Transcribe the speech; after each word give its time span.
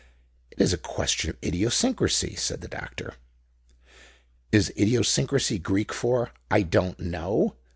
"It 0.49 0.59
is 0.59 0.73
a 0.73 0.79
question 0.79 1.29
of 1.29 1.37
idiosyncrasy," 1.43 2.35
said 2.35 2.61
the 2.61 2.67
doctor. 2.67 3.17
"Is 4.51 4.71
idiosyncrasy 4.71 5.59
Greek 5.59 5.93
for 5.93 6.31
'I 6.49 6.63
don't 6.63 6.99
know'?" 6.99 7.55